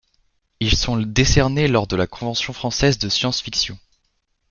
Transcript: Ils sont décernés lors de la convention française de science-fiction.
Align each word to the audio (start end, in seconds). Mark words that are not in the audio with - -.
Ils 0.59 0.75
sont 0.75 0.97
décernés 0.99 1.67
lors 1.67 1.85
de 1.85 1.95
la 1.95 2.07
convention 2.07 2.53
française 2.53 2.97
de 2.97 3.07
science-fiction. 3.07 3.77